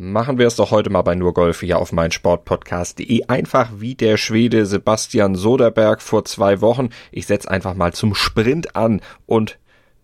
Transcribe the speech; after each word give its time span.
Machen 0.00 0.38
wir 0.38 0.46
es 0.46 0.54
doch 0.54 0.70
heute 0.70 0.90
mal 0.90 1.02
bei 1.02 1.16
nur 1.16 1.34
Golf 1.34 1.58
hier 1.58 1.80
auf 1.80 1.90
meinsportpodcast.de. 1.90 3.24
Einfach 3.24 3.68
wie 3.78 3.96
der 3.96 4.16
Schwede 4.16 4.64
Sebastian 4.64 5.34
Soderberg 5.34 6.02
vor 6.02 6.24
zwei 6.24 6.60
Wochen. 6.60 6.90
Ich 7.10 7.26
setze 7.26 7.50
einfach 7.50 7.74
mal 7.74 7.92
zum 7.92 8.14
Sprint 8.14 8.76
an 8.76 9.00
und 9.26 9.58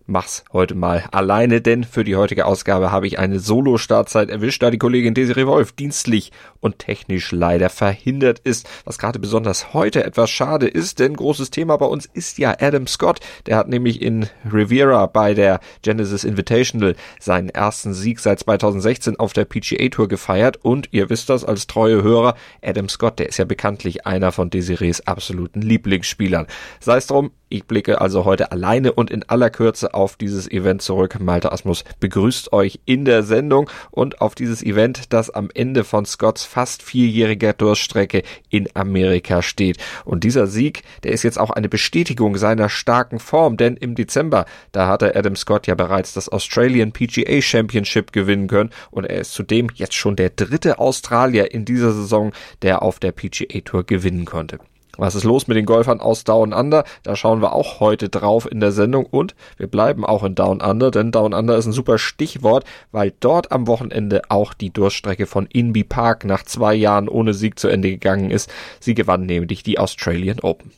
mach's 0.07 0.45
heute 0.53 0.75
mal 0.75 1.05
alleine, 1.13 1.61
denn 1.61 1.85
für 1.85 2.05
die 2.05 2.17
heutige 2.17 2.47
Ausgabe 2.47 2.93
habe 2.93 3.07
ich 3.07 3.19
eine 3.19 3.41
Solo-Startzeit 3.41 4.29
erwischt, 4.31 4.63
da 4.63 4.71
die 4.71 4.79
Kollegin 4.79 5.15
Desiree 5.15 5.47
Wolf 5.47 5.73
dienstlich 5.73 6.33
und 6.61 6.79
technisch 6.79 7.33
leider 7.33 7.71
verhindert 7.71 8.39
ist, 8.41 8.69
was 8.85 8.99
gerade 8.99 9.19
besonders 9.19 9.73
heute 9.73 10.05
etwas 10.05 10.31
schade 10.31 10.67
ist, 10.67 10.99
denn 10.99 11.15
großes 11.17 11.51
Thema 11.51 11.77
bei 11.77 11.87
uns 11.87 12.07
ist 12.07 12.39
ja 12.39 12.55
Adam 12.61 12.87
Scott, 12.87 13.21
der 13.47 13.57
hat 13.57 13.69
nämlich 13.69 14.03
in 14.03 14.27
Riviera 14.51 15.07
bei 15.07 15.35
der 15.35 15.61
Genesis 15.83 16.25
Invitational 16.25 16.97
seinen 17.19 17.49
ersten 17.49 17.95
Sieg 17.95 18.21
seit 18.21 18.41
2016 18.41 19.19
auf 19.19 19.33
der 19.33 19.45
PGA 19.45 19.89
Tour 19.89 20.09
gefeiert. 20.09 20.59
Und 20.63 20.89
ihr 20.93 21.11
wisst 21.11 21.31
das 21.31 21.45
als 21.45 21.67
treue 21.67 22.03
Hörer, 22.03 22.35
Adam 22.63 22.89
Scott, 22.89 23.19
der 23.19 23.29
ist 23.29 23.39
ja 23.39 23.45
bekanntlich 23.45 24.07
einer 24.07 24.33
von 24.33 24.51
Desirees 24.51 25.07
absoluten 25.07 25.63
Lieblingsspielern. 25.63 26.47
Sei 26.81 26.97
es 26.97 27.07
drum, 27.07 27.31
ich 27.55 27.67
blicke 27.67 28.01
also 28.01 28.25
heute 28.25 28.51
alleine 28.51 28.93
und 28.93 29.13
in 29.13 29.23
aller 29.29 29.49
Kürze 29.49 29.95
auf 29.95 30.17
dieses 30.17 30.51
Event 30.51 30.83
zurück. 30.83 31.21
Malte 31.21 31.53
Asmus 31.53 31.85
begrüßt 32.01 32.53
euch 32.53 32.81
in 32.85 33.05
der 33.05 33.23
Sendung 33.23 33.71
und 33.93 34.21
auf 34.21 34.35
dieses 34.35 34.61
Event, 34.61 35.13
das 35.13 35.31
am 35.31 35.51
Ende 35.55 35.85
von 35.85 36.05
Scotts 36.05 36.45
fast 36.45 36.83
vierjähriger 36.83 37.53
Durststrecke 37.53 38.25
in 38.51 38.69
Amerika 38.75 39.41
steht. 39.41 39.79
Und 40.05 40.25
dieser 40.25 40.49
Sieg, 40.49 40.83
der 41.05 41.13
ist 41.13 41.23
jetzt 41.23 41.39
auch 41.39 41.51
eine 41.51 41.69
Bestätigung 41.69 42.37
seiner 42.37 42.69
starken 42.69 43.21
Form, 43.21 43.57
denn 43.57 43.77
im 43.77 43.95
Dezember, 43.95 44.47
da 44.73 44.89
hatte 44.89 45.15
Adam 45.15 45.37
Scott 45.37 45.69
ja 45.69 45.77
bereits 45.77 46.13
das 46.13 46.29
Australian 46.29 46.91
PGA 46.91 47.41
Championship 47.41 48.13
gewinnen 48.13 48.49
können 48.49 48.71
und 48.91 49.05
er 49.05 49.21
ist 49.21 49.33
zudem 49.33 49.69
jetzt 49.75 49.95
schon 49.95 50.17
der 50.17 50.31
dritte 50.31 50.81
Australier 50.81 51.53
in 51.53 51.65
dieser 51.65 51.93
Saison, 51.93 52.33
der 52.63 52.83
auf 52.83 52.99
der 52.99 53.13
PGA 53.13 53.61
Tour 53.61 53.85
gewinnen 53.85 54.25
konnte. 54.25 54.59
Was 54.97 55.15
ist 55.15 55.25
los 55.25 55.47
mit 55.47 55.57
den 55.57 55.67
Golfern 55.67 56.01
aus 56.01 56.25
Down 56.25 56.53
Under? 56.53 56.85
Da 57.03 57.17
schauen 57.17 57.43
wir 57.43 57.53
auch 57.53 57.81
heute 57.81 58.09
drauf 58.09 58.51
in 58.51 58.61
der 58.61 58.73
Sendung 58.73 59.07
und 59.07 59.35
wir 59.57 59.67
bleiben 59.67 60.05
auch 60.05 60.23
in 60.23 60.35
Down 60.35 60.61
Under, 60.61 60.91
denn 60.91 61.13
Down 61.13 61.35
Under 61.35 61.57
ist 61.57 61.67
ein 61.67 61.73
super 61.73 61.99
Stichwort, 61.99 62.65
weil 62.93 63.13
dort 63.21 63.53
am 63.53 63.67
Wochenende 63.67 64.23
auch 64.29 64.55
die 64.55 64.71
Durststrecke 64.71 65.27
von 65.27 65.47
Inby 65.47 65.85
Park 65.85 66.25
nach 66.25 66.45
zwei 66.45 66.75
Jahren 66.75 67.09
ohne 67.09 67.35
Sieg 67.35 67.59
zu 67.59 67.69
Ende 67.69 67.91
gegangen 67.91 68.31
ist. 68.31 68.51
Sie 68.81 68.95
gewann 68.95 69.27
nämlich 69.27 69.63
die 69.63 69.79
Australian 69.79 70.41
Open. 70.41 70.71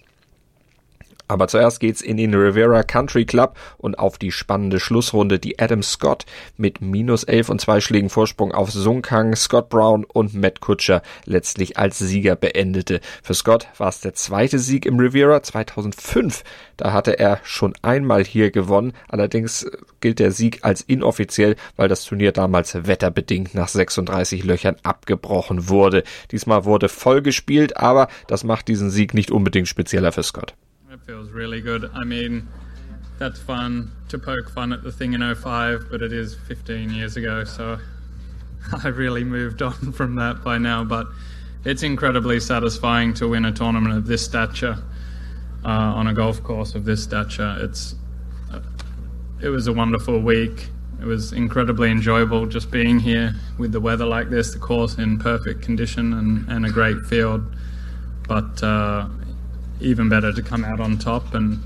Aber 1.28 1.48
zuerst 1.48 1.80
geht's 1.80 2.00
in 2.00 2.16
den 2.16 2.34
Rivera 2.34 2.82
Country 2.82 3.24
Club 3.24 3.56
und 3.78 3.98
auf 3.98 4.18
die 4.18 4.30
spannende 4.30 4.78
Schlussrunde, 4.78 5.38
die 5.38 5.58
Adam 5.58 5.82
Scott 5.82 6.24
mit 6.56 6.80
minus 6.80 7.24
elf 7.24 7.48
und 7.48 7.60
zwei 7.60 7.80
Schlägen 7.80 8.10
Vorsprung 8.10 8.52
auf 8.52 8.70
Sung 8.70 9.02
Kang, 9.02 9.34
Scott 9.34 9.68
Brown 9.68 10.04
und 10.04 10.34
Matt 10.34 10.60
Kutscher 10.60 11.02
letztlich 11.24 11.78
als 11.78 11.98
Sieger 11.98 12.36
beendete. 12.36 13.00
Für 13.22 13.34
Scott 13.34 13.66
war 13.78 13.88
es 13.88 14.00
der 14.00 14.14
zweite 14.14 14.58
Sieg 14.58 14.86
im 14.86 14.98
Rivera 14.98 15.42
2005. 15.42 16.44
Da 16.76 16.92
hatte 16.92 17.18
er 17.18 17.40
schon 17.42 17.74
einmal 17.82 18.24
hier 18.24 18.50
gewonnen. 18.50 18.92
Allerdings 19.08 19.66
gilt 20.00 20.18
der 20.20 20.30
Sieg 20.30 20.60
als 20.62 20.82
inoffiziell, 20.82 21.56
weil 21.76 21.88
das 21.88 22.04
Turnier 22.04 22.32
damals 22.32 22.86
wetterbedingt 22.86 23.54
nach 23.54 23.68
36 23.68 24.44
Löchern 24.44 24.76
abgebrochen 24.82 25.68
wurde. 25.68 26.04
Diesmal 26.30 26.64
wurde 26.64 26.88
voll 26.88 27.22
gespielt, 27.22 27.76
aber 27.76 28.08
das 28.28 28.44
macht 28.44 28.68
diesen 28.68 28.90
Sieg 28.90 29.14
nicht 29.14 29.30
unbedingt 29.30 29.68
spezieller 29.68 30.12
für 30.12 30.22
Scott. 30.22 30.54
Feels 31.06 31.30
really 31.30 31.60
good. 31.60 31.88
I 31.94 32.02
mean, 32.02 32.48
that's 33.16 33.38
fun 33.38 33.92
to 34.08 34.18
poke 34.18 34.50
fun 34.50 34.72
at 34.72 34.82
the 34.82 34.90
thing 34.90 35.12
in 35.12 35.34
05, 35.36 35.86
but 35.88 36.02
it 36.02 36.12
is 36.12 36.34
15 36.34 36.90
years 36.90 37.16
ago, 37.16 37.44
so 37.44 37.78
I 38.84 38.88
really 38.88 39.22
moved 39.22 39.62
on 39.62 39.72
from 39.92 40.16
that 40.16 40.42
by 40.42 40.58
now. 40.58 40.82
But 40.82 41.06
it's 41.64 41.84
incredibly 41.84 42.40
satisfying 42.40 43.14
to 43.14 43.28
win 43.28 43.44
a 43.44 43.52
tournament 43.52 43.94
of 43.94 44.08
this 44.08 44.24
stature 44.24 44.82
uh, 45.64 45.68
on 45.68 46.08
a 46.08 46.12
golf 46.12 46.42
course 46.42 46.74
of 46.74 46.84
this 46.84 47.04
stature. 47.04 47.56
It's 47.60 47.94
uh, 48.52 48.58
it 49.40 49.50
was 49.50 49.68
a 49.68 49.72
wonderful 49.72 50.18
week. 50.18 50.70
It 51.00 51.04
was 51.04 51.32
incredibly 51.32 51.88
enjoyable 51.88 52.46
just 52.46 52.72
being 52.72 52.98
here 52.98 53.32
with 53.58 53.70
the 53.70 53.80
weather 53.80 54.06
like 54.06 54.28
this, 54.28 54.54
the 54.54 54.58
course 54.58 54.98
in 54.98 55.20
perfect 55.20 55.62
condition 55.62 56.14
and, 56.14 56.48
and 56.48 56.66
a 56.66 56.70
great 56.70 56.98
field. 57.02 57.46
But 58.26 58.60
uh, 58.60 59.08
even 59.80 60.08
better 60.08 60.32
to 60.32 60.42
come 60.42 60.64
out 60.64 60.80
on 60.80 60.98
top 60.98 61.34
and 61.34 61.62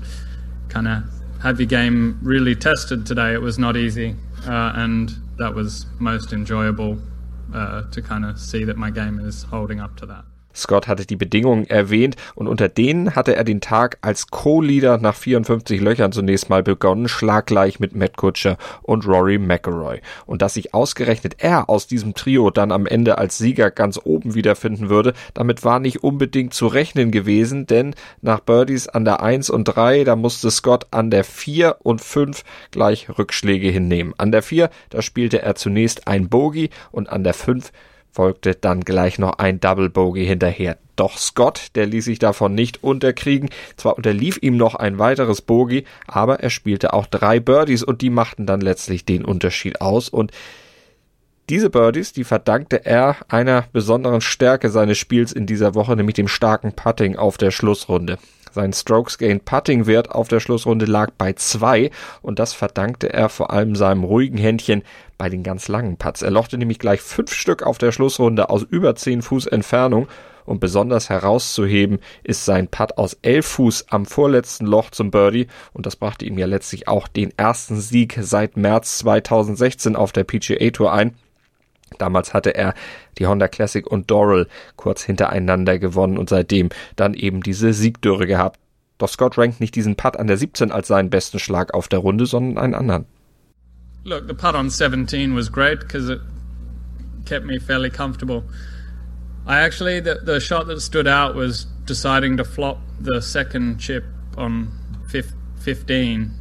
kind 0.69 0.87
of 0.87 1.03
have 1.41 1.59
your 1.59 1.67
game 1.67 2.19
really 2.21 2.55
tested 2.55 3.05
today. 3.05 3.33
It 3.33 3.41
was 3.41 3.57
not 3.57 3.75
easy, 3.75 4.15
uh, 4.45 4.73
and 4.75 5.11
that 5.37 5.53
was 5.53 5.85
most 5.99 6.33
enjoyable 6.33 6.99
uh, 7.53 7.89
to 7.89 8.01
kind 8.01 8.25
of 8.25 8.39
see 8.39 8.63
that 8.63 8.77
my 8.77 8.91
game 8.91 9.19
is 9.19 9.43
holding 9.43 9.79
up 9.79 9.97
to 9.97 10.05
that. 10.07 10.25
Scott 10.55 10.87
hatte 10.87 11.05
die 11.05 11.15
Bedingungen 11.15 11.69
erwähnt 11.69 12.15
und 12.35 12.47
unter 12.47 12.69
denen 12.69 13.15
hatte 13.15 13.35
er 13.35 13.43
den 13.43 13.61
Tag 13.61 13.97
als 14.01 14.27
Co-Leader 14.27 14.97
nach 14.97 15.15
54 15.15 15.81
Löchern 15.81 16.11
zunächst 16.11 16.49
mal 16.49 16.63
begonnen, 16.63 17.07
schlaggleich 17.07 17.79
mit 17.79 17.95
Matt 17.95 18.17
Kutscher 18.17 18.57
und 18.81 19.07
Rory 19.07 19.37
McElroy. 19.37 20.01
Und 20.25 20.41
dass 20.41 20.55
sich 20.55 20.73
ausgerechnet 20.73 21.35
er 21.39 21.69
aus 21.69 21.87
diesem 21.87 22.13
Trio 22.13 22.49
dann 22.49 22.71
am 22.71 22.85
Ende 22.85 23.17
als 23.17 23.37
Sieger 23.37 23.71
ganz 23.71 23.99
oben 24.03 24.35
wiederfinden 24.35 24.89
würde, 24.89 25.13
damit 25.33 25.63
war 25.63 25.79
nicht 25.79 26.03
unbedingt 26.03 26.53
zu 26.53 26.67
rechnen 26.67 27.11
gewesen, 27.11 27.65
denn 27.65 27.95
nach 28.21 28.39
Birdies 28.39 28.87
an 28.87 29.05
der 29.05 29.21
1 29.21 29.49
und 29.49 29.65
3, 29.65 30.03
da 30.03 30.15
musste 30.15 30.51
Scott 30.51 30.87
an 30.91 31.09
der 31.11 31.23
4 31.23 31.77
und 31.83 32.01
5 32.01 32.43
gleich 32.71 33.07
Rückschläge 33.17 33.69
hinnehmen. 33.69 34.13
An 34.17 34.31
der 34.31 34.43
4, 34.43 34.69
da 34.89 35.01
spielte 35.01 35.41
er 35.41 35.55
zunächst 35.55 36.07
ein 36.07 36.29
Bogey 36.29 36.69
und 36.91 37.09
an 37.09 37.23
der 37.23 37.33
5 37.33 37.71
folgte 38.11 38.55
dann 38.55 38.81
gleich 38.81 39.19
noch 39.19 39.39
ein 39.39 39.59
Double 39.59 39.89
Bogey 39.89 40.25
hinterher. 40.25 40.77
Doch 40.95 41.17
Scott, 41.17 41.67
der 41.75 41.85
ließ 41.85 42.05
sich 42.05 42.19
davon 42.19 42.53
nicht 42.53 42.83
unterkriegen. 42.83 43.49
Zwar 43.77 43.97
unterlief 43.97 44.37
ihm 44.41 44.57
noch 44.57 44.75
ein 44.75 44.99
weiteres 44.99 45.41
Bogey, 45.41 45.85
aber 46.07 46.41
er 46.41 46.49
spielte 46.49 46.93
auch 46.93 47.07
drei 47.07 47.39
Birdies 47.39 47.83
und 47.83 48.01
die 48.01 48.09
machten 48.09 48.45
dann 48.45 48.61
letztlich 48.61 49.05
den 49.05 49.25
Unterschied 49.25 49.81
aus 49.81 50.09
und 50.09 50.31
diese 51.49 51.69
Birdies, 51.69 52.13
die 52.13 52.23
verdankte 52.23 52.85
er 52.85 53.17
einer 53.27 53.65
besonderen 53.73 54.21
Stärke 54.21 54.69
seines 54.69 54.97
Spiels 54.97 55.33
in 55.33 55.45
dieser 55.45 55.75
Woche, 55.75 55.97
nämlich 55.97 56.13
dem 56.13 56.29
starken 56.29 56.71
Putting 56.71 57.17
auf 57.17 57.37
der 57.37 57.51
Schlussrunde. 57.51 58.19
Sein 58.53 58.73
Strokes 58.73 59.17
Gain 59.17 59.39
Putting 59.39 59.85
Wert 59.85 60.11
auf 60.11 60.27
der 60.27 60.39
Schlussrunde 60.39 60.85
lag 60.85 61.11
bei 61.17 61.33
zwei 61.33 61.89
und 62.21 62.39
das 62.39 62.53
verdankte 62.53 63.11
er 63.11 63.29
vor 63.29 63.51
allem 63.51 63.75
seinem 63.75 64.03
ruhigen 64.03 64.37
Händchen 64.37 64.83
bei 65.21 65.29
den 65.29 65.43
ganz 65.43 65.67
langen 65.67 65.97
Putts. 65.97 66.23
Er 66.23 66.31
lochte 66.31 66.57
nämlich 66.57 66.79
gleich 66.79 66.99
fünf 66.99 67.31
Stück 67.31 67.61
auf 67.61 67.77
der 67.77 67.91
Schlussrunde 67.91 68.49
aus 68.49 68.63
über 68.63 68.95
zehn 68.95 69.21
Fuß 69.21 69.45
Entfernung 69.45 70.07
und 70.45 70.59
besonders 70.59 71.11
herauszuheben 71.11 71.99
ist 72.23 72.43
sein 72.43 72.69
Putt 72.69 72.97
aus 72.97 73.19
elf 73.21 73.45
Fuß 73.45 73.85
am 73.91 74.07
vorletzten 74.07 74.65
Loch 74.65 74.89
zum 74.89 75.11
Birdie 75.11 75.45
und 75.73 75.85
das 75.85 75.95
brachte 75.95 76.25
ihm 76.25 76.39
ja 76.39 76.47
letztlich 76.47 76.87
auch 76.87 77.07
den 77.07 77.37
ersten 77.37 77.79
Sieg 77.79 78.17
seit 78.19 78.57
März 78.57 78.97
2016 78.97 79.95
auf 79.95 80.11
der 80.11 80.23
PGA 80.23 80.71
Tour 80.71 80.91
ein. 80.91 81.13
Damals 81.99 82.33
hatte 82.33 82.55
er 82.55 82.73
die 83.19 83.27
Honda 83.27 83.47
Classic 83.47 83.85
und 83.85 84.09
Doral 84.09 84.47
kurz 84.75 85.03
hintereinander 85.03 85.77
gewonnen 85.77 86.17
und 86.17 86.29
seitdem 86.29 86.69
dann 86.95 87.13
eben 87.13 87.43
diese 87.43 87.73
Siegdürre 87.73 88.25
gehabt. 88.25 88.59
Doch 88.97 89.09
Scott 89.09 89.37
rankt 89.37 89.59
nicht 89.59 89.75
diesen 89.75 89.97
Putt 89.97 90.17
an 90.17 90.25
der 90.25 90.37
17 90.37 90.71
als 90.71 90.87
seinen 90.87 91.11
besten 91.11 91.37
Schlag 91.37 91.75
auf 91.75 91.89
der 91.89 91.99
Runde, 91.99 92.25
sondern 92.25 92.57
einen 92.57 92.73
anderen. 92.73 93.05
Look, 94.03 94.25
the 94.27 94.33
putt 94.33 94.55
on 94.55 94.69
17 94.71 95.35
was 95.35 95.49
great 95.49 95.79
because 95.79 96.09
it 96.09 96.19
kept 97.25 97.45
me 97.45 97.59
fairly 97.59 97.91
comfortable. 97.91 98.43
I 99.45 99.59
actually, 99.59 99.99
the, 99.99 100.15
the 100.15 100.39
shot 100.39 100.67
that 100.67 100.81
stood 100.81 101.07
out 101.07 101.35
was 101.35 101.65
deciding 101.85 102.37
to 102.37 102.43
flop 102.43 102.79
the 102.99 103.21
second 103.21 103.79
chip 103.79 104.05
on 104.37 104.71
15 105.07 106.31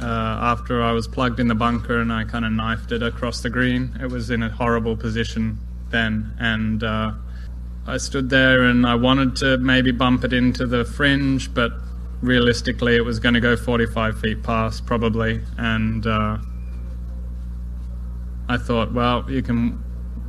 uh, 0.00 0.04
after 0.04 0.82
I 0.82 0.92
was 0.92 1.06
plugged 1.06 1.38
in 1.38 1.46
the 1.46 1.54
bunker 1.54 2.00
and 2.00 2.12
I 2.12 2.24
kind 2.24 2.44
of 2.44 2.52
knifed 2.52 2.90
it 2.90 3.02
across 3.02 3.40
the 3.40 3.50
green. 3.50 3.96
It 4.00 4.10
was 4.10 4.30
in 4.30 4.42
a 4.42 4.48
horrible 4.48 4.96
position 4.96 5.58
then, 5.90 6.34
and 6.40 6.82
uh, 6.82 7.12
I 7.86 7.98
stood 7.98 8.30
there 8.30 8.62
and 8.62 8.84
I 8.84 8.96
wanted 8.96 9.36
to 9.36 9.58
maybe 9.58 9.92
bump 9.92 10.24
it 10.24 10.32
into 10.32 10.66
the 10.66 10.84
fringe, 10.84 11.54
but 11.54 11.72
realistically, 12.20 12.96
it 12.96 13.04
was 13.04 13.20
going 13.20 13.34
to 13.34 13.40
go 13.40 13.56
45 13.56 14.20
feet 14.20 14.42
past 14.42 14.86
probably, 14.86 15.40
and 15.56 16.06
uh, 16.06 16.38
I 18.48 18.56
thought, 18.56 18.92
well, 18.92 19.28
you 19.30 19.42
can 19.42 19.82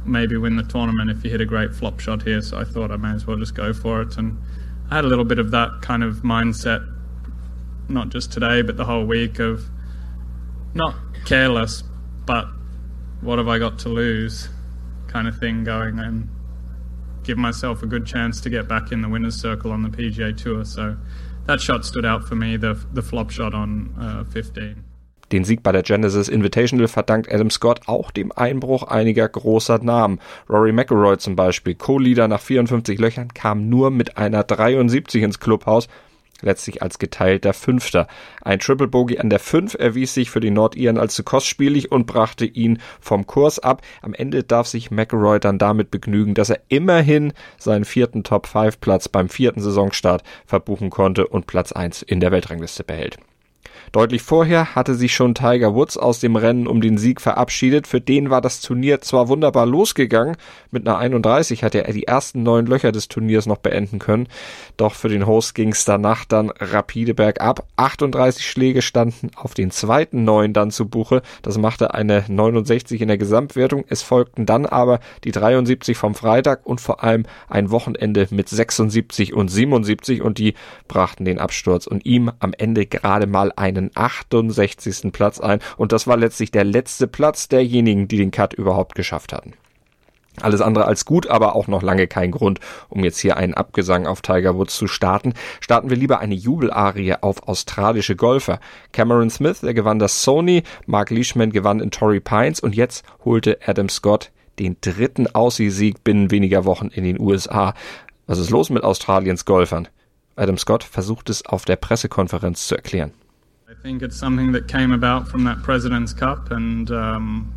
maybe 0.05 0.37
win 0.37 0.55
the 0.55 0.63
tournament 0.63 1.09
if 1.09 1.23
you 1.23 1.29
hit 1.29 1.41
a 1.41 1.45
great 1.45 1.73
flop 1.73 1.99
shot 1.99 2.23
here. 2.23 2.41
So 2.41 2.57
I 2.57 2.63
thought 2.63 2.91
I 2.91 2.97
may 2.97 3.11
as 3.11 3.27
well 3.27 3.37
just 3.37 3.55
go 3.55 3.73
for 3.73 4.01
it. 4.01 4.17
And 4.17 4.37
I 4.89 4.95
had 4.95 5.05
a 5.05 5.07
little 5.07 5.25
bit 5.25 5.39
of 5.39 5.51
that 5.51 5.81
kind 5.81 6.03
of 6.03 6.17
mindset, 6.17 6.87
not 7.89 8.09
just 8.09 8.31
today, 8.31 8.61
but 8.61 8.77
the 8.77 8.85
whole 8.85 9.05
week 9.05 9.39
of 9.39 9.63
not 10.73 10.95
careless, 11.25 11.83
but 12.25 12.47
what 13.21 13.37
have 13.37 13.47
I 13.47 13.59
got 13.59 13.79
to 13.79 13.89
lose 13.89 14.49
kind 15.07 15.27
of 15.27 15.37
thing 15.37 15.63
going 15.63 15.99
and 15.99 16.29
give 17.23 17.37
myself 17.37 17.83
a 17.83 17.85
good 17.85 18.05
chance 18.05 18.39
to 18.41 18.49
get 18.49 18.67
back 18.67 18.91
in 18.91 19.01
the 19.01 19.09
winner's 19.09 19.35
circle 19.35 19.71
on 19.71 19.83
the 19.83 19.89
PGA 19.89 20.35
Tour. 20.35 20.63
So 20.63 20.97
that 21.45 21.59
shot 21.59 21.85
stood 21.85 22.05
out 22.05 22.27
for 22.27 22.35
me, 22.35 22.57
the, 22.57 22.73
the 22.93 23.01
flop 23.01 23.29
shot 23.29 23.53
on 23.53 23.93
uh, 23.99 24.23
15. 24.31 24.87
Den 25.31 25.44
Sieg 25.44 25.62
bei 25.62 25.74
der 25.74 25.83
Genesis 25.83 26.29
Invitational 26.29 26.88
verdankt 26.88 27.31
Adam 27.31 27.50
Scott 27.50 27.81
auch 27.88 28.12
dem 28.12 28.31
Einbruch 28.31 28.83
einiger 28.83 29.27
großer 29.27 29.79
Namen. 29.79 30.19
Rory 30.50 30.71
McIlroy 30.71 31.18
zum 31.18 31.35
Beispiel, 31.35 31.75
Co-Leader 31.75 32.29
nach 32.29 32.39
54 32.39 32.97
Löchern, 32.97 33.33
kam 33.33 33.68
nur 33.68 33.91
mit 33.91 34.18
einer 34.18 34.44
73 34.44 35.24
ins 35.24 35.39
Clubhaus, 35.39 35.89
letztlich 36.41 36.81
als 36.81 36.97
geteilter 36.97 37.53
Fünfter. 37.53 38.07
Ein 38.41 38.59
Triple 38.59 38.88
Bogey 38.88 39.19
an 39.19 39.29
der 39.29 39.39
5 39.39 39.74
erwies 39.74 40.13
sich 40.13 40.29
für 40.29 40.39
die 40.39 40.51
Nordiren 40.51 40.97
als 40.97 41.15
zu 41.15 41.24
kostspielig 41.24 41.91
und 41.91 42.06
brachte 42.06 42.45
ihn 42.45 42.79
vom 43.01 43.27
Kurs 43.27 43.59
ab. 43.59 43.81
Am 44.01 44.13
Ende 44.13 44.44
darf 44.44 44.68
sich 44.68 44.91
McElroy 44.91 45.39
dann 45.39 45.57
damit 45.57 45.91
begnügen, 45.91 46.35
dass 46.35 46.51
er 46.51 46.62
immerhin 46.69 47.33
seinen 47.57 47.85
vierten 47.85 48.24
Top-5-Platz 48.24 49.09
beim 49.09 49.27
vierten 49.27 49.59
Saisonstart 49.59 50.24
verbuchen 50.45 50.89
konnte 50.89 51.27
und 51.27 51.47
Platz 51.47 51.71
1 51.71 52.01
in 52.03 52.19
der 52.19 52.31
Weltrangliste 52.31 52.83
behält. 52.83 53.18
Deutlich 53.91 54.21
vorher 54.21 54.75
hatte 54.75 54.95
sich 54.95 55.13
schon 55.13 55.35
Tiger 55.35 55.74
Woods 55.74 55.97
aus 55.97 56.19
dem 56.19 56.35
Rennen 56.35 56.68
um 56.68 56.81
den 56.81 56.97
Sieg 56.97 57.21
verabschiedet. 57.21 57.88
Für 57.88 58.01
den 58.01 58.29
war 58.29 58.41
das 58.41 58.62
Turnier 58.62 59.01
zwar 59.01 59.27
wunderbar 59.27 59.65
losgegangen, 59.65 60.38
mit 60.71 60.88
einer 60.88 60.97
31 60.97 61.63
hatte 61.63 61.85
er 61.85 61.94
die 61.94 62.03
ersten 62.03 62.44
neun 62.44 62.65
Löcher 62.65 62.91
des 62.91 63.07
Turniers 63.07 63.45
noch 63.45 63.57
beenden 63.57 64.00
können, 64.00 64.27
doch 64.75 64.94
für 64.94 65.09
den 65.09 65.25
Host 65.25 65.56
ging 65.56 65.71
es 65.71 65.85
danach 65.85 66.25
dann 66.25 66.51
rapide 66.59 67.13
bergab. 67.13 67.65
38 67.77 68.45
Schläge 68.45 68.81
standen 68.81 69.31
auf 69.35 69.53
den 69.53 69.71
zweiten 69.71 70.24
neun 70.24 70.53
dann 70.53 70.71
zu 70.71 70.88
Buche. 70.88 71.21
Das 71.41 71.57
machte 71.57 71.94
eine 71.94 72.25
69 72.27 73.01
in 73.01 73.07
der 73.07 73.18
Gesamtwertung. 73.18 73.85
Es 73.89 74.01
folgten 74.01 74.45
dann 74.45 74.65
aber 74.65 75.00
die 75.24 75.31
73 75.31 75.97
vom 75.97 76.15
Freitag 76.15 76.65
und 76.65 76.81
vor 76.81 77.03
allem 77.03 77.25
ein 77.50 77.71
Wochenende 77.71 78.27
mit 78.31 78.50
76 78.50 79.33
und 79.33 79.50
77 79.50 80.21
und 80.21 80.38
die 80.38 80.53
brachten 80.88 81.25
den 81.25 81.39
Absturz 81.39 81.88
und 81.88 82.06
ihm 82.06 82.31
am 82.39 82.53
Ende 82.57 82.85
gerade 82.85 83.27
mal 83.27 83.51
eine 83.56 83.66
einen 83.75 83.91
68. 83.93 85.11
Platz 85.11 85.39
ein 85.39 85.59
und 85.77 85.91
das 85.91 86.07
war 86.07 86.17
letztlich 86.17 86.51
der 86.51 86.63
letzte 86.63 87.07
Platz 87.07 87.47
derjenigen, 87.47 88.07
die 88.07 88.17
den 88.17 88.31
Cut 88.31 88.53
überhaupt 88.53 88.95
geschafft 88.95 89.33
hatten. 89.33 89.53
Alles 90.39 90.61
andere 90.61 90.85
als 90.85 91.05
gut, 91.05 91.27
aber 91.27 91.55
auch 91.55 91.67
noch 91.67 91.81
lange 91.81 92.05
kein 92.05 92.29
Grund, 92.29 92.59
um 92.89 93.03
jetzt 93.03 93.17
hier 93.17 93.37
einen 93.37 93.55
Abgesang 93.55 94.05
auf 94.05 94.21
Tiger 94.21 94.55
Woods 94.55 94.77
zu 94.77 94.85
starten. 94.85 95.33
Starten 95.61 95.89
wir 95.89 95.97
lieber 95.97 96.19
eine 96.19 96.35
Jubelarie 96.35 97.15
auf 97.21 97.47
australische 97.47 98.15
Golfer. 98.15 98.59
Cameron 98.91 99.31
Smith, 99.31 99.61
der 99.61 99.73
gewann 99.73 99.97
das 99.97 100.23
Sony, 100.23 100.61
Mark 100.85 101.09
Leishman 101.09 101.51
gewann 101.51 101.79
in 101.79 101.89
Torrey 101.89 102.19
Pines 102.19 102.59
und 102.59 102.75
jetzt 102.75 103.03
holte 103.25 103.57
Adam 103.65 103.89
Scott 103.89 104.31
den 104.59 104.77
dritten 104.81 105.27
Aussie-Sieg 105.27 106.03
binnen 106.03 106.31
weniger 106.31 106.65
Wochen 106.65 106.87
in 106.87 107.03
den 107.03 107.19
USA. 107.19 107.73
Was 108.27 108.39
ist 108.39 108.49
los 108.49 108.69
mit 108.69 108.83
Australiens 108.83 109.45
Golfern? 109.45 109.87
Adam 110.35 110.57
Scott 110.57 110.83
versucht 110.83 111.29
es 111.29 111.45
auf 111.45 111.65
der 111.65 111.77
Pressekonferenz 111.77 112.67
zu 112.67 112.75
erklären. 112.75 113.13
Think 113.73 114.01
it's 114.01 114.15
something 114.15 114.53
that 114.53 114.67
came 114.67 114.93
about 114.93 115.27
from 115.27 115.43
that 115.43 115.61
President's 115.61 116.13
Cup, 116.13 116.51
and 116.51 116.89
um, 116.89 117.53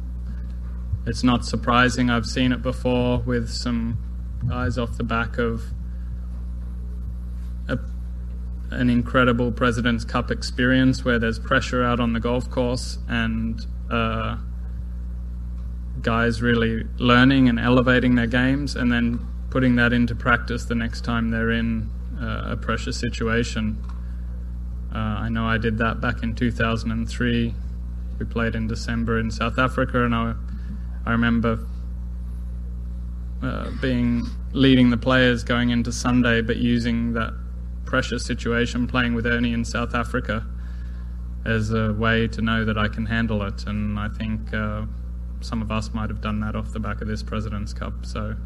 it's 1.06 1.22
not 1.22 1.44
surprising. 1.44 2.10
I've 2.10 2.26
seen 2.26 2.50
it 2.50 2.62
before 2.62 3.18
with 3.18 3.48
some 3.48 3.96
guys 4.48 4.76
off 4.76 4.96
the 4.96 5.04
back 5.04 5.38
of 5.38 5.62
a, 7.68 7.78
an 8.70 8.90
incredible 8.90 9.52
President's 9.52 10.04
Cup 10.04 10.30
experience 10.30 11.04
where 11.04 11.18
there's 11.18 11.38
pressure 11.38 11.84
out 11.84 12.00
on 12.00 12.12
the 12.12 12.20
golf 12.20 12.50
course 12.50 12.98
and 13.08 13.64
uh, 13.90 14.36
guys 16.02 16.42
really 16.42 16.84
learning 16.98 17.48
and 17.48 17.60
elevating 17.60 18.16
their 18.16 18.26
games 18.26 18.74
and 18.74 18.90
then 18.90 19.26
putting 19.50 19.76
that 19.76 19.92
into 19.92 20.14
practice 20.14 20.64
the 20.64 20.74
next 20.74 21.04
time 21.04 21.30
they're 21.30 21.50
in 21.50 21.90
uh, 22.20 22.52
a 22.52 22.56
pressure 22.56 22.92
situation. 22.92 23.80
Uh, 24.94 24.98
I 24.98 25.28
know 25.28 25.46
I 25.46 25.58
did 25.58 25.78
that 25.78 26.00
back 26.00 26.22
in 26.22 26.34
2003. 26.34 27.54
We 28.19 28.26
played 28.26 28.54
in 28.54 28.66
December 28.66 29.19
in 29.19 29.31
South 29.31 29.58
Africa, 29.58 30.04
and 30.04 30.14
I, 30.14 30.34
I 31.06 31.12
remember 31.12 31.64
uh, 33.42 33.70
being 33.81 34.26
leading 34.52 34.90
the 34.90 34.96
players 34.96 35.44
going 35.44 35.70
into 35.70 35.92
Sunday, 35.92 36.42
but 36.42 36.56
using 36.56 37.12
that 37.14 37.32
pressure 37.84 38.19
situation, 38.19 38.87
playing 38.87 39.14
with 39.14 39.26
Ernie 39.26 39.52
in 39.52 39.64
South 39.64 39.94
Africa, 39.94 40.46
as 41.44 41.72
a 41.72 41.93
way 41.94 42.28
to 42.28 42.43
know 42.43 42.64
that 42.64 42.76
I 42.76 42.88
can 42.88 43.06
handle 43.06 43.43
it. 43.43 43.64
And 43.66 43.98
I 43.98 44.08
think 44.08 44.52
uh, 44.52 44.82
some 45.40 45.62
of 45.62 45.70
us 45.72 45.94
might 45.94 46.10
have 46.10 46.20
done 46.20 46.40
that 46.40 46.54
off 46.54 46.72
the 46.72 46.81
back 46.81 47.00
of 47.00 47.08
this 47.08 47.22
President's 47.22 47.72
Cup. 47.72 48.04
So, 48.04 48.36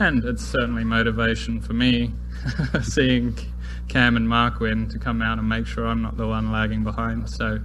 and 0.00 0.24
it's 0.24 0.44
certainly 0.44 0.82
motivation 0.82 1.60
for 1.60 1.74
me 1.74 2.12
seeing 2.82 3.38
Cam 3.88 4.16
and 4.16 4.28
Mark 4.28 4.58
win 4.58 4.88
to 4.88 4.98
come 4.98 5.20
out 5.20 5.38
and 5.38 5.48
make 5.48 5.66
sure 5.66 5.86
I'm 5.86 6.00
not 6.00 6.16
the 6.16 6.26
one 6.26 6.50
lagging 6.50 6.82
behind. 6.82 7.28
So 7.28 7.60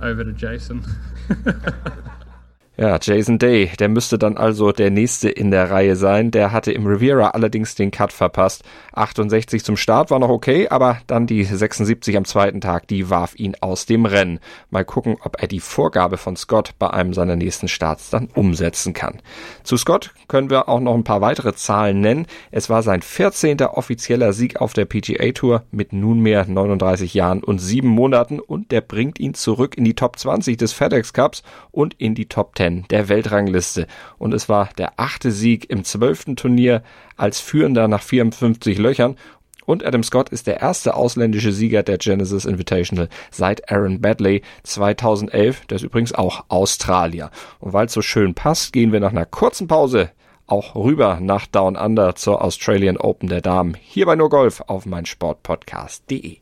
over 0.00 0.22
to 0.22 0.32
Jason. 0.32 0.84
Ja, 2.78 2.98
Jason 2.98 3.38
Day, 3.38 3.70
der 3.78 3.90
müsste 3.90 4.16
dann 4.16 4.38
also 4.38 4.72
der 4.72 4.90
nächste 4.90 5.28
in 5.28 5.50
der 5.50 5.70
Reihe 5.70 5.94
sein. 5.94 6.30
Der 6.30 6.52
hatte 6.52 6.72
im 6.72 6.86
Riviera 6.86 7.28
allerdings 7.28 7.74
den 7.74 7.90
Cut 7.90 8.14
verpasst. 8.14 8.64
68 8.94 9.62
zum 9.62 9.76
Start 9.76 10.10
war 10.10 10.18
noch 10.18 10.30
okay, 10.30 10.68
aber 10.68 10.96
dann 11.06 11.26
die 11.26 11.44
76 11.44 12.16
am 12.16 12.24
zweiten 12.24 12.62
Tag, 12.62 12.88
die 12.88 13.10
warf 13.10 13.34
ihn 13.38 13.56
aus 13.60 13.84
dem 13.84 14.06
Rennen. 14.06 14.40
Mal 14.70 14.86
gucken, 14.86 15.18
ob 15.20 15.42
er 15.42 15.48
die 15.48 15.60
Vorgabe 15.60 16.16
von 16.16 16.34
Scott 16.34 16.70
bei 16.78 16.88
einem 16.88 17.12
seiner 17.12 17.36
nächsten 17.36 17.68
Starts 17.68 18.08
dann 18.08 18.30
umsetzen 18.34 18.94
kann. 18.94 19.20
Zu 19.64 19.76
Scott 19.76 20.14
können 20.26 20.48
wir 20.48 20.70
auch 20.70 20.80
noch 20.80 20.94
ein 20.94 21.04
paar 21.04 21.20
weitere 21.20 21.52
Zahlen 21.52 22.00
nennen. 22.00 22.26
Es 22.52 22.70
war 22.70 22.82
sein 22.82 23.02
14. 23.02 23.60
offizieller 23.60 24.32
Sieg 24.32 24.62
auf 24.62 24.72
der 24.72 24.86
PGA 24.86 25.32
Tour 25.32 25.64
mit 25.72 25.92
nunmehr 25.92 26.46
39 26.46 27.12
Jahren 27.12 27.44
und 27.44 27.58
7 27.58 27.86
Monaten 27.86 28.40
und 28.40 28.70
der 28.70 28.80
bringt 28.80 29.20
ihn 29.20 29.34
zurück 29.34 29.76
in 29.76 29.84
die 29.84 29.94
Top 29.94 30.18
20 30.18 30.56
des 30.56 30.72
FedEx 30.72 31.12
Cups 31.12 31.42
und 31.70 31.92
in 31.98 32.14
die 32.14 32.26
Top 32.26 32.56
10 32.56 32.61
10 32.62 32.84
der 32.90 33.08
Weltrangliste. 33.08 33.86
Und 34.18 34.32
es 34.34 34.48
war 34.48 34.70
der 34.78 34.92
achte 34.96 35.30
Sieg 35.30 35.68
im 35.70 35.84
zwölften 35.84 36.36
Turnier 36.36 36.82
als 37.16 37.40
Führender 37.40 37.88
nach 37.88 38.02
54 38.02 38.78
Löchern. 38.78 39.16
Und 39.64 39.84
Adam 39.84 40.02
Scott 40.02 40.28
ist 40.30 40.46
der 40.48 40.60
erste 40.60 40.94
ausländische 40.94 41.52
Sieger 41.52 41.82
der 41.82 41.98
Genesis 41.98 42.44
Invitational 42.44 43.08
seit 43.30 43.70
Aaron 43.70 44.00
Badley 44.00 44.42
2011. 44.64 45.66
Der 45.66 45.76
ist 45.76 45.82
übrigens 45.82 46.12
auch 46.12 46.44
Australier. 46.48 47.30
Und 47.60 47.72
weil 47.72 47.86
es 47.86 47.92
so 47.92 48.02
schön 48.02 48.34
passt, 48.34 48.72
gehen 48.72 48.92
wir 48.92 49.00
nach 49.00 49.12
einer 49.12 49.26
kurzen 49.26 49.68
Pause 49.68 50.10
auch 50.46 50.74
rüber 50.74 51.18
nach 51.20 51.46
Down 51.46 51.76
Under 51.76 52.16
zur 52.16 52.42
Australian 52.42 52.96
Open 52.96 53.28
der 53.28 53.40
Damen. 53.40 53.76
Hier 53.80 54.06
bei 54.06 54.16
nur 54.16 54.28
Golf 54.28 54.62
auf 54.66 54.84
meinsportpodcast.de. 54.84 56.41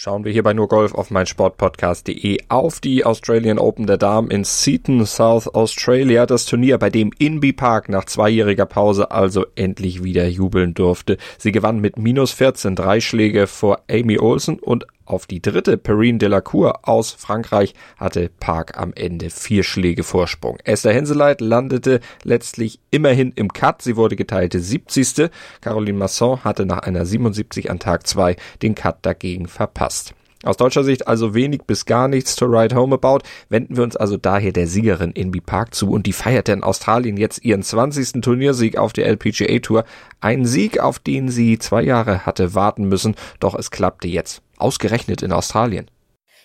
Schauen 0.00 0.24
wir 0.24 0.30
hier 0.30 0.44
bei 0.44 0.54
nur 0.54 0.68
Golf 0.68 0.94
auf 0.94 1.10
meinsportpodcast.de 1.10 2.38
auf 2.50 2.78
die 2.78 3.04
Australian 3.04 3.58
Open 3.58 3.88
der 3.88 3.96
Damen 3.96 4.30
in 4.30 4.44
Seaton, 4.44 5.04
South 5.04 5.52
Australia. 5.52 6.24
Das 6.24 6.46
Turnier, 6.46 6.78
bei 6.78 6.88
dem 6.88 7.10
Inby 7.18 7.52
Park 7.52 7.88
nach 7.88 8.04
zweijähriger 8.04 8.64
Pause 8.64 9.10
also 9.10 9.44
endlich 9.56 10.04
wieder 10.04 10.28
jubeln 10.28 10.72
durfte. 10.72 11.16
Sie 11.36 11.50
gewann 11.50 11.80
mit 11.80 11.98
minus 11.98 12.30
14 12.30 12.76
drei 12.76 13.00
Schläge 13.00 13.48
vor 13.48 13.80
Amy 13.90 14.20
Olsen 14.20 14.60
und 14.60 14.86
auf 15.08 15.26
die 15.26 15.42
dritte 15.42 15.76
Perrine 15.76 16.18
Delacour 16.18 16.88
aus 16.88 17.12
Frankreich 17.12 17.74
hatte 17.96 18.30
Park 18.40 18.78
am 18.78 18.92
Ende 18.94 19.30
vier 19.30 19.62
Schläge 19.62 20.04
Vorsprung. 20.04 20.58
Esther 20.64 20.92
Henseleit 20.92 21.40
landete 21.40 22.00
letztlich 22.22 22.80
immerhin 22.90 23.32
im 23.34 23.52
Cut. 23.52 23.82
Sie 23.82 23.96
wurde 23.96 24.16
geteilte 24.16 24.60
70. 24.60 25.30
Caroline 25.60 25.98
Masson 25.98 26.44
hatte 26.44 26.66
nach 26.66 26.80
einer 26.80 27.06
77 27.06 27.70
an 27.70 27.78
Tag 27.78 28.06
2 28.06 28.36
den 28.62 28.74
Cut 28.74 28.98
dagegen 29.02 29.48
verpasst. 29.48 30.14
Aus 30.44 30.56
deutscher 30.56 30.84
Sicht 30.84 31.08
also 31.08 31.34
wenig 31.34 31.62
bis 31.66 31.84
gar 31.84 32.06
nichts 32.06 32.36
to 32.36 32.46
write 32.46 32.76
home 32.76 32.94
about. 32.94 33.24
Wenden 33.48 33.76
wir 33.76 33.82
uns 33.82 33.96
also 33.96 34.16
daher 34.16 34.52
der 34.52 34.68
Siegerin 34.68 35.10
Inby 35.10 35.40
Park 35.40 35.74
zu 35.74 35.90
und 35.90 36.06
die 36.06 36.12
feierte 36.12 36.52
in 36.52 36.62
Australien 36.62 37.16
jetzt 37.16 37.44
ihren 37.44 37.64
20. 37.64 38.22
Turniersieg 38.22 38.78
auf 38.78 38.92
der 38.92 39.06
LPGA 39.06 39.58
Tour. 39.58 39.84
Ein 40.20 40.46
Sieg, 40.46 40.78
auf 40.78 41.00
den 41.00 41.28
sie 41.28 41.58
zwei 41.58 41.82
Jahre 41.82 42.24
hatte 42.24 42.54
warten 42.54 42.84
müssen, 42.88 43.16
doch 43.40 43.56
es 43.56 43.72
klappte 43.72 44.06
jetzt. 44.06 44.42
Ausgerechnet 44.58 45.22
in 45.22 45.32
Australien. 45.32 45.90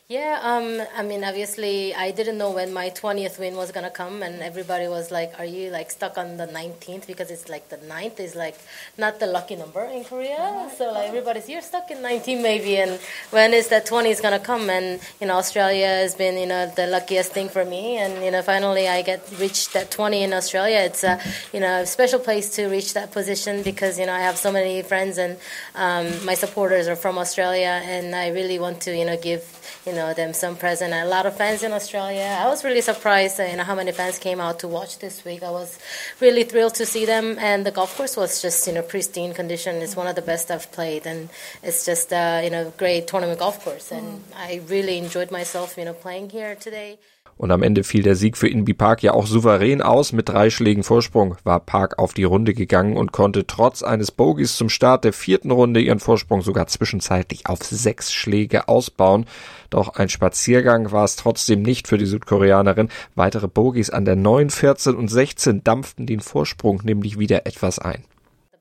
Yeah, 0.09 0.37
um, 0.43 0.85
I 0.97 1.01
mean, 1.01 1.23
obviously, 1.23 1.95
I 1.95 2.11
didn't 2.11 2.37
know 2.37 2.51
when 2.51 2.73
my 2.73 2.89
20th 2.89 3.39
win 3.39 3.55
was 3.55 3.71
gonna 3.71 3.89
come, 3.89 4.21
and 4.21 4.43
everybody 4.43 4.89
was 4.89 5.11
like, 5.11 5.31
"Are 5.39 5.45
you 5.45 5.71
like 5.71 5.91
stuck 5.91 6.17
on 6.17 6.35
the 6.35 6.45
19th?" 6.45 7.07
Because 7.07 7.31
it's 7.31 7.47
like 7.47 7.69
the 7.69 7.77
9th 7.77 8.19
is 8.19 8.35
like 8.35 8.57
not 8.97 9.21
the 9.21 9.27
lucky 9.27 9.55
number 9.55 9.81
in 9.85 10.03
Korea. 10.03 10.69
So 10.77 10.91
like 10.91 11.07
everybody's, 11.07 11.47
"You're 11.47 11.61
stuck 11.61 11.89
in 11.89 12.01
19 12.01 12.41
maybe," 12.43 12.75
and 12.77 12.99
when 13.31 13.53
is 13.53 13.69
that 13.69 13.85
20 13.85 14.09
is 14.09 14.19
gonna 14.19 14.39
come? 14.39 14.69
And 14.69 14.99
you 15.21 15.25
know, 15.27 15.35
Australia 15.37 15.87
has 15.87 16.15
been 16.15 16.37
you 16.37 16.47
know 16.47 16.67
the 16.67 16.85
luckiest 16.85 17.31
thing 17.31 17.47
for 17.47 17.63
me, 17.63 17.97
and 17.97 18.25
you 18.25 18.29
know, 18.29 18.41
finally 18.41 18.89
I 18.89 19.03
get 19.03 19.21
reached 19.39 19.71
that 19.71 19.89
20 19.89 20.21
in 20.21 20.33
Australia. 20.33 20.79
It's 20.79 21.05
a 21.05 21.17
you 21.53 21.61
know 21.61 21.79
a 21.81 21.85
special 21.85 22.19
place 22.19 22.49
to 22.57 22.67
reach 22.67 22.93
that 22.93 23.13
position 23.13 23.63
because 23.63 23.97
you 23.97 24.05
know 24.05 24.13
I 24.13 24.23
have 24.29 24.37
so 24.37 24.51
many 24.51 24.81
friends 24.81 25.17
and 25.17 25.37
um, 25.75 26.25
my 26.25 26.33
supporters 26.33 26.89
are 26.89 26.97
from 26.97 27.17
Australia, 27.17 27.79
and 27.85 28.13
I 28.13 28.27
really 28.31 28.59
want 28.59 28.81
to 28.81 28.91
you 28.95 29.05
know 29.05 29.15
give 29.15 29.43
you 29.85 29.93
know 29.93 30.13
them 30.13 30.33
some 30.33 30.55
present. 30.55 30.93
A 30.93 31.05
lot 31.05 31.25
of 31.25 31.35
fans 31.37 31.63
in 31.63 31.71
Australia. 31.71 32.37
I 32.39 32.47
was 32.47 32.63
really 32.63 32.81
surprised, 32.81 33.39
you 33.39 33.57
know, 33.57 33.63
how 33.63 33.75
many 33.75 33.91
fans 33.91 34.19
came 34.19 34.39
out 34.39 34.59
to 34.59 34.67
watch 34.67 34.99
this 34.99 35.25
week. 35.25 35.43
I 35.43 35.51
was 35.51 35.79
really 36.19 36.43
thrilled 36.43 36.75
to 36.75 36.85
see 36.85 37.05
them, 37.05 37.37
and 37.39 37.65
the 37.65 37.71
golf 37.71 37.97
course 37.97 38.17
was 38.17 38.41
just 38.41 38.67
you 38.67 38.73
know 38.73 38.81
pristine 38.81 39.33
condition. 39.33 39.75
It's 39.77 39.95
one 39.95 40.07
of 40.07 40.15
the 40.15 40.21
best 40.21 40.51
I've 40.51 40.71
played, 40.71 41.05
and 41.05 41.29
it's 41.63 41.85
just 41.85 42.11
uh, 42.13 42.41
you 42.43 42.49
know 42.49 42.71
great 42.77 43.07
tournament 43.07 43.39
golf 43.39 43.63
course, 43.63 43.91
and. 43.91 44.23
I 44.35 44.61
really 44.67 44.97
enjoyed 44.97 45.31
myself, 45.31 45.77
you 45.77 45.85
know, 45.85 45.93
playing 45.93 46.29
here 46.29 46.55
today. 46.55 46.97
Und 47.35 47.51
am 47.51 47.63
Ende 47.63 47.83
fiel 47.83 48.03
der 48.03 48.15
Sieg 48.15 48.37
für 48.37 48.47
Inby 48.47 48.75
Park 48.75 49.01
ja 49.01 49.13
auch 49.13 49.25
souverän 49.25 49.81
aus. 49.81 50.13
Mit 50.13 50.29
drei 50.29 50.51
Schlägen 50.51 50.83
Vorsprung 50.83 51.35
war 51.43 51.59
Park 51.59 51.97
auf 51.97 52.13
die 52.13 52.25
Runde 52.25 52.53
gegangen 52.53 52.95
und 52.95 53.11
konnte 53.11 53.47
trotz 53.47 53.81
eines 53.81 54.11
Bogies 54.11 54.55
zum 54.55 54.69
Start 54.69 55.03
der 55.03 55.13
vierten 55.13 55.49
Runde 55.49 55.81
ihren 55.81 55.99
Vorsprung 55.99 56.43
sogar 56.43 56.67
zwischenzeitlich 56.67 57.47
auf 57.47 57.63
sechs 57.63 58.13
Schläge 58.13 58.67
ausbauen. 58.67 59.25
Doch 59.73 59.95
ein 59.95 60.07
Spaziergang 60.07 60.91
war 60.91 61.03
es 61.03 61.15
trotzdem 61.15 61.63
nicht 61.63 61.87
für 61.87 61.97
die 61.97 62.05
Südkoreanerin. 62.05 62.89
Weitere 63.15 63.47
Bogies 63.47 63.89
an 63.89 64.05
der 64.05 64.15
9, 64.15 64.51
14 64.51 64.93
und 64.93 65.07
16 65.07 65.63
dampften 65.63 66.05
den 66.05 66.19
Vorsprung 66.19 66.81
nämlich 66.83 67.17
wieder 67.17 67.47
etwas 67.47 67.79
ein. 67.79 68.03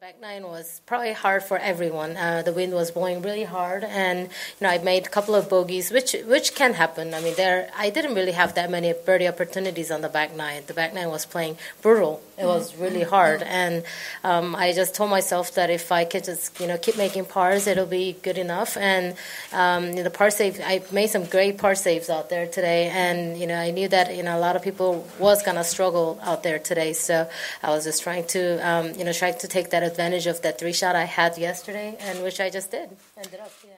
Back 0.02 0.20
nine 0.20 0.42
was 0.42 0.80
probably 0.84 1.12
hard 1.12 1.44
for 1.44 1.58
everyone. 1.58 2.16
Uh, 2.16 2.42
the 2.42 2.52
wind 2.52 2.74
was 2.74 2.90
blowing 2.90 3.22
really 3.22 3.44
hard, 3.44 3.84
and 3.84 4.22
you 4.22 4.60
know 4.60 4.68
I 4.68 4.78
made 4.78 5.06
a 5.06 5.08
couple 5.08 5.36
of 5.36 5.48
bogeys, 5.48 5.92
which 5.92 6.16
which 6.26 6.56
can 6.56 6.74
happen. 6.74 7.14
I 7.14 7.20
mean, 7.20 7.34
there 7.36 7.70
I 7.76 7.88
didn't 7.88 8.16
really 8.16 8.32
have 8.32 8.56
that 8.56 8.68
many 8.68 8.92
birdie 9.06 9.28
opportunities 9.28 9.92
on 9.92 10.00
the 10.00 10.08
back 10.08 10.34
nine. 10.34 10.64
The 10.66 10.74
back 10.74 10.92
nine 10.92 11.08
was 11.08 11.24
playing 11.24 11.56
brutal. 11.82 12.20
It 12.36 12.46
was 12.46 12.74
really 12.76 13.04
hard, 13.04 13.42
and 13.42 13.84
um, 14.24 14.56
I 14.56 14.72
just 14.72 14.96
told 14.96 15.10
myself 15.10 15.54
that 15.54 15.70
if 15.70 15.92
I 15.92 16.04
could 16.04 16.24
just 16.24 16.58
you 16.58 16.66
know 16.66 16.78
keep 16.78 16.96
making 16.96 17.26
pars, 17.26 17.68
it'll 17.68 17.86
be 17.86 18.16
good 18.24 18.38
enough. 18.38 18.76
And 18.76 19.14
um, 19.52 19.92
the 19.92 20.10
par 20.10 20.30
save, 20.30 20.60
I 20.64 20.82
made 20.90 21.10
some 21.10 21.26
great 21.26 21.58
par 21.58 21.76
saves 21.76 22.10
out 22.10 22.28
there 22.28 22.48
today, 22.48 22.88
and 22.88 23.38
you 23.38 23.46
know 23.46 23.54
I 23.54 23.70
knew 23.70 23.86
that 23.86 24.16
you 24.16 24.24
know 24.24 24.36
a 24.36 24.40
lot 24.40 24.56
of 24.56 24.62
people 24.62 25.06
was 25.20 25.44
gonna 25.44 25.62
struggle 25.62 26.18
out 26.24 26.42
there 26.42 26.58
today, 26.58 26.92
so 26.92 27.28
I 27.62 27.70
was 27.70 27.84
just 27.84 28.02
trying 28.02 28.26
to 28.34 28.58
um, 28.68 28.94
you 28.98 29.04
know 29.04 29.12
try 29.12 29.30
to 29.30 29.46
take 29.46 29.70
that 29.70 29.91
advantage 29.92 30.26
of 30.26 30.40
that 30.40 30.58
three 30.58 30.72
shot 30.72 30.94
I 30.94 31.06
had 31.06 31.36
yesterday, 31.36 31.96
and 32.08 32.22
which 32.24 32.40
I 32.40 32.50
just 32.50 32.70
did. 32.70 32.88
Ended 33.16 33.40
up, 33.40 33.52
yeah. 33.64 33.76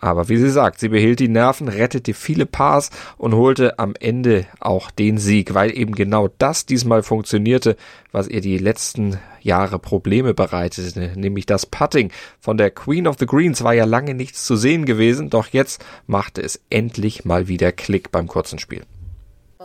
Aber 0.00 0.28
wie 0.28 0.36
sie 0.36 0.50
sagt, 0.50 0.80
sie 0.80 0.90
behielt 0.90 1.18
die 1.18 1.28
Nerven, 1.28 1.68
rettete 1.68 2.12
viele 2.12 2.44
Pars 2.44 2.90
und 3.16 3.34
holte 3.34 3.78
am 3.78 3.94
Ende 3.98 4.44
auch 4.60 4.90
den 4.90 5.16
Sieg, 5.16 5.54
weil 5.54 5.74
eben 5.74 5.94
genau 5.94 6.28
das 6.28 6.66
diesmal 6.66 7.02
funktionierte, 7.02 7.76
was 8.12 8.28
ihr 8.28 8.42
die 8.42 8.58
letzten 8.58 9.18
Jahre 9.40 9.78
Probleme 9.78 10.34
bereitete, 10.34 11.12
nämlich 11.16 11.46
das 11.46 11.64
Putting. 11.64 12.10
Von 12.38 12.58
der 12.58 12.70
Queen 12.70 13.06
of 13.06 13.16
the 13.18 13.24
Greens 13.24 13.64
war 13.64 13.72
ja 13.72 13.86
lange 13.86 14.12
nichts 14.12 14.44
zu 14.44 14.56
sehen 14.56 14.84
gewesen, 14.84 15.30
doch 15.30 15.46
jetzt 15.48 15.82
machte 16.06 16.42
es 16.42 16.60
endlich 16.68 17.24
mal 17.24 17.48
wieder 17.48 17.72
Klick 17.72 18.10
beim 18.10 18.26
kurzen 18.26 18.58
Spiel. 18.58 18.82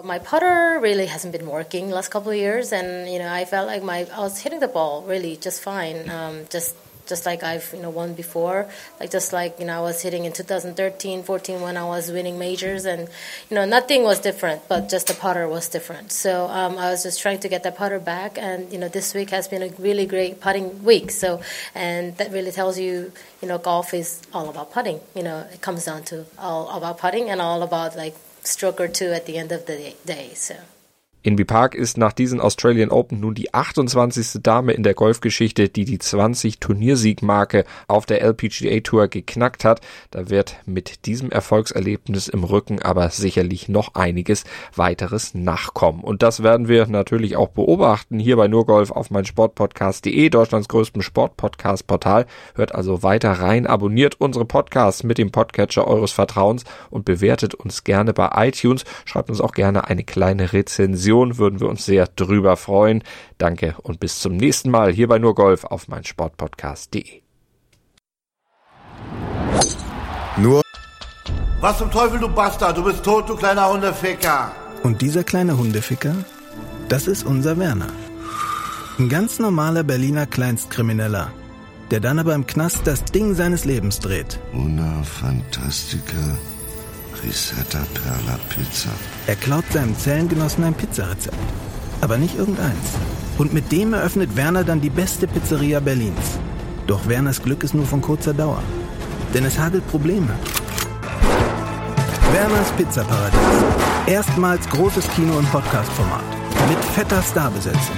My 0.04 0.20
putter 0.20 0.80
really 0.82 1.08
hasn't 1.08 1.34
been 1.34 1.48
working 1.48 1.90
last 1.90 2.10
couple 2.10 2.32
of 2.32 2.38
years, 2.38 2.72
and 2.72 3.12
you 3.12 3.20
know 3.20 3.32
I 3.32 3.46
felt 3.46 3.68
like 3.68 3.84
my 3.84 4.08
I 4.14 4.20
was 4.20 4.40
hitting 4.40 4.60
the 4.60 4.68
ball 4.68 5.02
really 5.04 5.36
just 5.36 5.62
fine, 5.62 6.10
um, 6.10 6.46
just 6.50 6.76
just 7.08 7.26
like 7.26 7.44
I've 7.44 7.74
you 7.74 7.82
know 7.82 7.90
won 7.90 8.14
before. 8.14 8.70
Like 9.00 9.12
just 9.12 9.34
like 9.34 9.60
you 9.60 9.66
know 9.66 9.78
I 9.80 9.82
was 9.82 10.02
hitting 10.02 10.26
in 10.26 10.32
2013, 10.32 11.24
14 11.24 11.62
when 11.62 11.76
I 11.76 11.84
was 11.86 12.12
winning 12.12 12.38
majors, 12.40 12.86
and 12.86 13.10
you 13.50 13.56
know 13.56 13.66
nothing 13.66 14.04
was 14.04 14.20
different, 14.20 14.68
but 14.70 14.90
just 14.90 15.08
the 15.08 15.16
putter 15.16 15.48
was 15.48 15.68
different. 15.68 16.12
So 16.12 16.48
um, 16.48 16.78
I 16.78 16.92
was 16.92 17.04
just 17.04 17.20
trying 17.20 17.40
to 17.40 17.50
get 17.50 17.64
that 17.64 17.76
putter 17.76 18.00
back, 18.00 18.38
and 18.38 18.72
you 18.72 18.78
know 18.78 18.88
this 18.88 19.14
week 19.14 19.32
has 19.32 19.48
been 19.48 19.64
a 19.64 19.70
really 19.80 20.06
great 20.06 20.40
putting 20.40 20.84
week. 20.84 21.12
So 21.12 21.42
and 21.74 22.16
that 22.18 22.32
really 22.32 22.52
tells 22.52 22.78
you 22.80 23.12
you 23.42 23.48
know 23.48 23.58
golf 23.58 23.94
is 23.94 24.22
all 24.34 24.50
about 24.50 24.72
putting. 24.72 25.00
You 25.16 25.24
know 25.24 25.48
it 25.52 25.62
comes 25.62 25.86
down 25.86 26.04
to 26.04 26.26
all 26.38 26.70
about 26.70 27.00
putting 27.00 27.30
and 27.30 27.42
all 27.42 27.64
about 27.64 27.98
like 27.98 28.16
stroke 28.50 28.82
or 28.82 28.88
two 28.88 29.12
at 29.12 29.26
the 29.26 29.38
end 29.38 29.52
of 29.52 29.66
the 29.66 29.96
day. 30.06 30.34
So. 30.34 30.56
Inby 31.22 31.44
Park 31.44 31.76
ist 31.76 31.98
nach 31.98 32.14
diesen 32.14 32.40
Australian 32.40 32.92
Open 32.92 33.20
nun 33.20 33.36
die 33.36 33.54
28. 33.54 34.42
Dame 34.42 34.72
in 34.72 34.84
der 34.84 34.94
Golfgeschichte, 34.94 35.68
die 35.68 35.84
die 35.84 36.00
20 36.00 36.62
Turniersiegmarke 36.62 37.66
auf 37.90 38.06
der 38.06 38.22
LPGA 38.22 38.80
Tour 38.80 39.10
geknackt 39.10 39.66
hat. 39.66 39.82
Da 40.12 40.30
wird 40.30 40.56
mit 40.66 41.06
diesem 41.08 41.30
Erfolgserlebnis 41.30 42.30
im 42.30 42.46
Rücken 42.46 42.82
aber 42.82 43.10
sicherlich 43.10 43.68
noch 43.68 43.96
einiges 43.96 44.46
weiteres 44.74 45.34
nachkommen. 45.34 46.06
Und 46.06 46.24
das 46.24 46.42
werden 46.42 46.70
wir 46.70 46.88
natürlich 46.88 47.36
auch 47.36 47.50
beobachten 47.50 48.18
hier 48.18 48.38
bei 48.38 48.48
Nurgolf 48.48 48.90
auf 48.90 49.12
mein 49.12 49.26
Sportpodcast.de, 49.26 50.30
Deutschlands 50.30 50.70
größtem 50.70 51.02
Sportpodcast-Portal. 51.02 52.28
Hört 52.56 52.74
also 52.74 53.04
weiter 53.04 53.34
rein, 53.34 53.68
abonniert 53.68 54.22
unsere 54.22 54.46
Podcasts 54.46 55.04
mit 55.04 55.18
dem 55.18 55.32
Podcatcher 55.32 55.86
eures 55.86 56.14
Vertrauens 56.14 56.64
und 56.90 57.04
bewertet 57.04 57.56
uns 57.56 57.84
gerne 57.84 58.14
bei 58.14 58.48
iTunes. 58.48 58.86
Schreibt 59.04 59.30
uns 59.30 59.42
auch 59.42 59.52
gerne 59.52 59.90
eine 59.90 60.06
kleine 60.06 60.54
Rezension 60.54 61.09
Rezension 61.10 61.38
würden 61.38 61.60
wir 61.60 61.68
uns 61.68 61.86
sehr 61.86 62.08
drüber 62.08 62.56
freuen. 62.56 63.04
Danke 63.38 63.76
und 63.82 64.00
bis 64.00 64.20
zum 64.20 64.38
nächsten 64.38 64.70
Mal 64.70 64.92
hier 64.92 65.08
bei 65.08 65.18
Nur 65.18 65.34
Golf 65.34 65.64
auf 65.64 65.88
mein 65.88 66.04
Sportpodcast.de. 66.04 67.22
Nur. 70.38 70.62
Was 71.62 71.78
zum 71.80 71.92
Teufel, 71.92 72.20
du 72.20 72.30
Bastard? 72.30 72.78
Du 72.78 72.84
bist 72.84 73.04
tot, 73.04 73.28
du 73.28 73.36
kleiner 73.36 73.70
Hundeficker. 73.70 74.52
Und 74.84 75.02
dieser 75.02 75.24
kleine 75.24 75.58
Hundeficker, 75.58 76.16
das 76.88 77.08
ist 77.08 77.26
unser 77.26 77.58
Werner. 77.58 77.92
Ein 78.98 79.10
ganz 79.10 79.40
normaler 79.40 79.84
Berliner 79.84 80.26
Kleinstkrimineller, 80.26 81.32
der 81.92 82.00
dann 82.00 82.20
aber 82.20 82.36
im 82.36 82.46
Knast 82.46 82.86
das 82.86 83.04
Ding 83.06 83.34
seines 83.34 83.66
Lebens 83.66 84.00
dreht. 84.00 84.40
Una 84.54 85.04
Fantastica 85.04 86.38
Risetta 87.24 87.86
Perla 87.94 88.40
Pizza. 88.50 88.90
Er 89.28 89.36
klaut 89.36 89.66
seinem 89.72 89.98
Zellengenossen 89.98 90.64
ein 90.64 90.74
Pizzarezept. 90.74 91.36
Aber 92.02 92.18
nicht 92.18 92.38
irgendeins. 92.38 92.96
Und 93.38 93.54
mit 93.54 93.72
dem 93.72 93.94
eröffnet 93.94 94.36
Werner 94.36 94.64
dann 94.64 94.82
die 94.82 94.90
beste 94.90 95.28
Pizzeria 95.28 95.80
Berlins. 95.80 96.40
Doch 96.88 97.08
Werners 97.08 97.42
Glück 97.42 97.64
ist 97.64 97.74
nur 97.74 97.86
von 97.86 98.02
kurzer 98.02 98.34
Dauer. 98.34 98.64
Denn 99.34 99.46
es 99.46 99.60
hagelt 99.60 99.88
Probleme. 99.88 100.34
Werners 102.32 102.72
Pizzaparadies. 102.78 103.40
Erstmals 104.08 104.68
großes 104.70 105.08
Kino- 105.16 105.38
und 105.38 105.52
Podcast-Format. 105.52 106.24
Mit 106.70 106.84
fetter 106.96 107.22
Starbesetzung. 107.22 107.98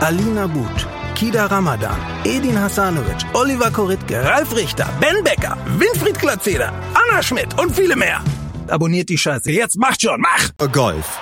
Alina 0.00 0.46
But, 0.46 0.86
Kida 1.14 1.46
Ramadan, 1.46 1.96
Edin 2.24 2.58
Hasanovic, 2.58 3.26
Oliver 3.34 3.70
Koritke, 3.70 4.24
Ralf 4.24 4.54
Richter, 4.56 4.88
Ben 5.00 5.22
Becker, 5.24 5.56
Winfried 5.76 6.18
Glatzeder, 6.18 6.72
Anna 6.94 7.22
Schmidt 7.22 7.58
und 7.58 7.74
viele 7.74 7.96
mehr 7.96 8.22
abonniert 8.70 9.08
die 9.08 9.18
Scheiße. 9.18 9.50
Jetzt 9.50 9.78
macht 9.78 10.02
schon, 10.02 10.20
mach! 10.20 10.72
Golf 10.72 11.18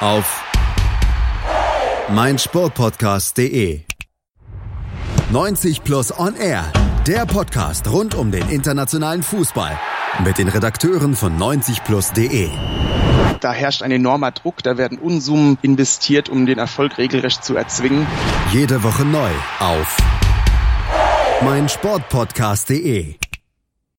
auf 0.00 0.42
meinsportpodcast.de 2.10 3.80
90 5.30 5.84
Plus 5.84 6.16
On 6.18 6.36
Air, 6.36 6.64
der 7.06 7.26
Podcast 7.26 7.90
rund 7.90 8.14
um 8.14 8.30
den 8.30 8.48
internationalen 8.50 9.22
Fußball 9.22 9.78
Mit 10.24 10.38
den 10.38 10.48
Redakteuren 10.48 11.16
von 11.16 11.36
90plus.de. 11.38 12.50
Da 13.40 13.52
herrscht 13.52 13.82
ein 13.82 13.90
enormer 13.90 14.30
Druck, 14.30 14.62
da 14.62 14.78
werden 14.78 14.98
Unsummen 14.98 15.58
investiert, 15.60 16.28
um 16.28 16.46
den 16.46 16.58
Erfolg 16.58 16.98
regelrecht 16.98 17.44
zu 17.44 17.56
erzwingen. 17.56 18.06
Jede 18.52 18.82
Woche 18.82 19.04
neu 19.04 19.30
auf 19.58 19.96
meinsportpodcast.de. 21.42 23.16